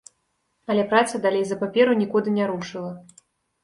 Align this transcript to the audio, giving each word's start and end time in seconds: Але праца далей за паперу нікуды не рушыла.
Але 0.73 0.85
праца 0.93 1.23
далей 1.27 1.45
за 1.51 1.61
паперу 1.61 2.01
нікуды 2.03 2.29
не 2.43 2.53
рушыла. 2.57 3.01